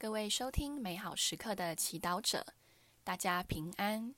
[0.00, 2.54] 各位收听美好时刻的祈祷者，
[3.04, 4.14] 大家平安。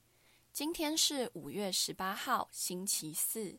[0.53, 3.59] 今天是五月十八号，星期四。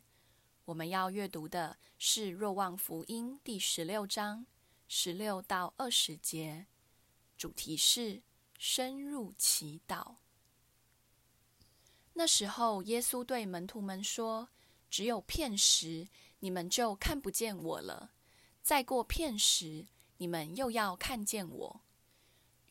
[0.64, 4.46] 我们要阅读的是《若望福音》第十六章
[4.88, 6.64] 十六到二十节，
[7.36, 8.22] 主题是
[8.58, 10.14] 深入祈祷。
[12.14, 14.48] 那时候，耶稣对门徒们说
[14.88, 18.12] ：“只有片时，你们就看不见我了；
[18.62, 21.80] 再过片时，你们又要看见我。”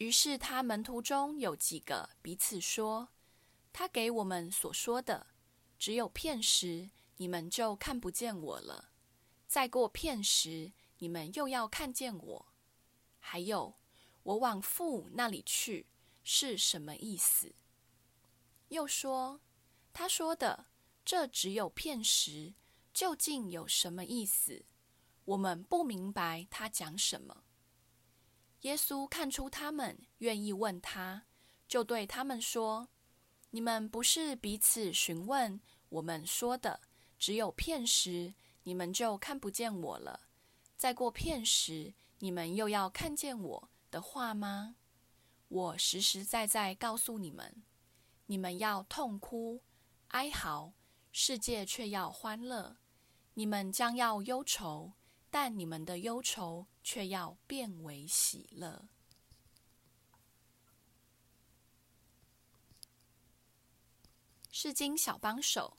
[0.03, 3.07] 于是，他门徒中有几个彼此说
[3.71, 5.27] ：“他给我们所说的，
[5.79, 8.89] 只有片时，你们就看不见我了；
[9.47, 12.45] 再过片时，你们又要看见我。
[13.17, 13.75] 还有，
[14.23, 15.87] 我往父那里去，
[16.21, 17.55] 是什么意思？”
[18.67, 19.39] 又说
[19.93, 20.65] ：“他说的，
[21.05, 22.53] 这只有片时，
[22.93, 24.65] 究竟有什么意思？
[25.23, 27.45] 我们不明白他讲什么。”
[28.63, 31.25] 耶稣看出他们愿意问他，
[31.67, 32.87] 就对他们说
[33.51, 36.79] ：“你们不是彼此询问我们说的，
[37.19, 40.21] 只有片时，你们就看不见我了；
[40.77, 44.77] 再过片时，你们又要看见我的话吗？
[45.49, 47.63] 我实实在在告诉你们，
[48.27, 49.61] 你们要痛哭、
[50.07, 50.73] 哀嚎，
[51.11, 52.77] 世界却要欢乐；
[53.33, 54.93] 你们将要忧愁。”
[55.33, 58.87] 但你们的忧愁却要变为喜乐。
[64.51, 65.75] 圣经小帮手，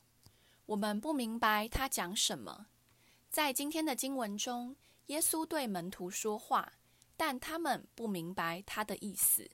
[0.66, 2.66] 我们不明白他讲什么。
[3.30, 4.74] 在今天的经文中，
[5.06, 6.72] 耶稣对门徒说话，
[7.16, 9.48] 但他们不明白他的意思，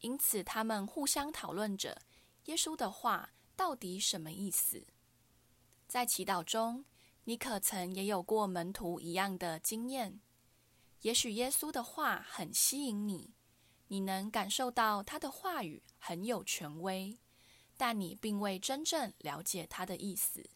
[0.00, 2.00] 因此他们互相讨论着
[2.46, 4.86] 耶稣的话到底什么意思。
[5.86, 6.86] 在祈祷中，
[7.28, 10.20] 你可曾也有过门徒一样的经验？
[11.02, 13.34] 也许耶稣的话很吸引你，
[13.88, 17.18] 你能感受到他的话语很有权威，
[17.76, 20.48] 但你并未真正了解他的意思。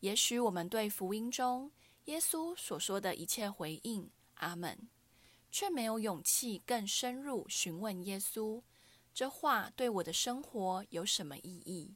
[0.00, 1.70] 也许我们对福音中
[2.06, 4.88] 耶稣所说的一切回应“阿门”，
[5.52, 8.60] 却没有勇气更深入询问耶稣，
[9.14, 11.94] 这话对我的生活有什么意义？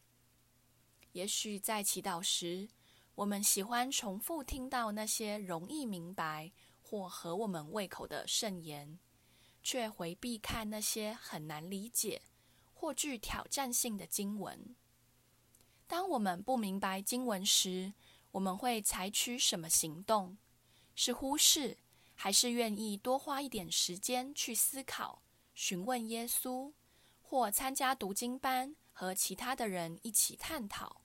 [1.11, 2.69] 也许在祈祷时，
[3.15, 6.51] 我们喜欢重复听到那些容易明白
[6.81, 8.99] 或合我们胃口的圣言，
[9.63, 12.23] 却回避看那些很难理解
[12.73, 14.75] 或具挑战性的经文。
[15.87, 17.93] 当我们不明白经文时，
[18.31, 20.39] 我们会采取什么行动？
[20.95, 21.77] 是忽视，
[22.15, 26.73] 还是愿意多花一点时间去思考、询问耶稣，
[27.21, 31.02] 或参加读经班和其他的人一起探讨？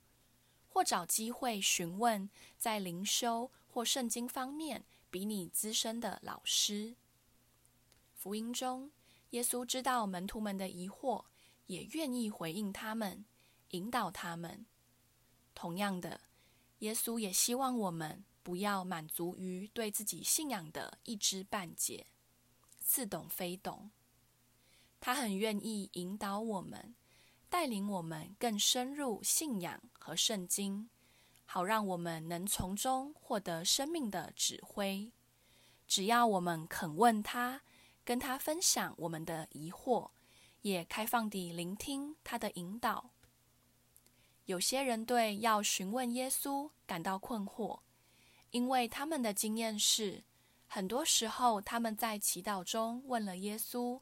[0.77, 6.95] 或找机会询问在灵修或圣经方面比你资深的老师。
[8.13, 8.91] 福音中，
[9.31, 11.25] 耶稣知道门徒们的疑惑，
[11.65, 13.25] 也愿意回应他们，
[13.69, 14.67] 引导他们。
[15.55, 16.21] 同样的，
[16.77, 22.05] 耶稣也希望我们不要满足于对自己信仰的一知半解、
[22.79, 23.89] 似懂非懂。
[24.99, 26.94] 他很愿意引导我们。
[27.49, 30.89] 带领我们更深入信仰和圣经，
[31.45, 35.11] 好让我们能从中获得生命的指挥。
[35.87, 37.61] 只要我们肯问他，
[38.03, 40.11] 跟他分享我们的疑惑，
[40.61, 43.11] 也开放地聆听他的引导。
[44.45, 47.79] 有些人对要询问耶稣感到困惑，
[48.51, 50.23] 因为他们的经验是，
[50.67, 54.01] 很多时候他们在祈祷中问了耶稣，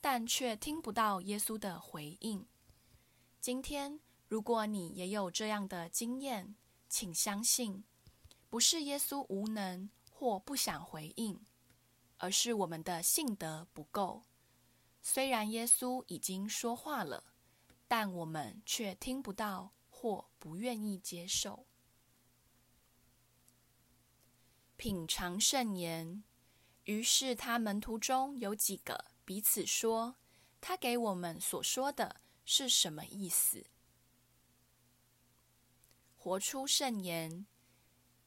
[0.00, 2.46] 但却听不到耶稣的回应。
[3.40, 6.56] 今天，如果你也有这样的经验，
[6.88, 7.84] 请相信，
[8.50, 11.40] 不是耶稣无能或不想回应，
[12.16, 14.24] 而是我们的信德不够。
[15.00, 17.32] 虽然耶稣已经说话了，
[17.86, 21.66] 但我们却听不到或不愿意接受。
[24.76, 26.24] 品尝圣言。
[26.84, 30.16] 于是他门徒中有几个彼此说
[30.58, 33.66] ：“他给我们所说的。”是什么意思？
[36.16, 37.46] 活出圣言。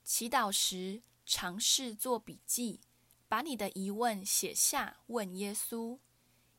[0.04, 2.82] 祈祷时尝试做笔记，
[3.28, 5.98] 把你的疑问写下，问耶稣，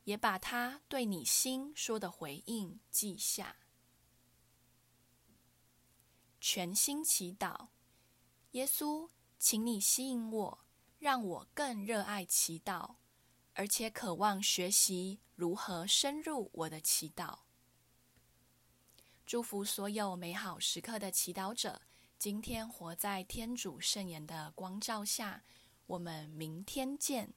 [0.02, 3.58] 也把他对你心说的回应记下。
[6.40, 7.68] 全心祈祷，
[8.50, 10.64] 耶稣，请你吸引我，
[10.98, 12.96] 让我更热爱祈祷，
[13.52, 17.42] 而且渴望学习如何深入我的祈祷。
[19.32, 21.80] 祝福所有美好时刻的祈祷者，
[22.18, 25.42] 今天活在天主圣言的光照下。
[25.86, 27.32] 我们明天见。